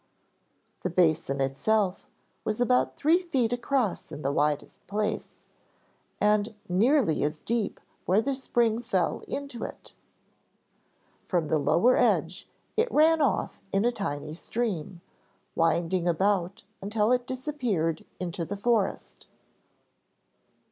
[0.81, 2.07] The basin itself
[2.43, 5.45] was about three feet across in the widest place,
[6.19, 9.93] and nearly as deep where the spring fell into it.
[11.27, 15.01] From the lower edge it ran off in a tiny stream,
[15.53, 19.27] winding about until it disappeared into the forest.